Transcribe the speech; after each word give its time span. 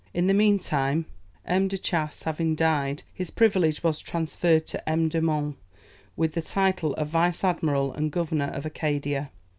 In 0.15 0.25
the 0.25 0.33
meantime 0.33 1.05
M. 1.45 1.67
de 1.67 1.77
Chastes 1.77 2.23
having 2.23 2.55
died, 2.55 3.03
his 3.13 3.29
privilege 3.29 3.83
was 3.83 3.99
transferred 3.99 4.65
to 4.65 4.89
M. 4.89 5.09
de 5.09 5.21
Monts, 5.21 5.59
with 6.17 6.33
the 6.33 6.41
title 6.41 6.95
of 6.95 7.09
Vice 7.09 7.43
admiral 7.43 7.93
and 7.93 8.09
Governor 8.11 8.47
of 8.49 8.65
Acadia. 8.65 9.29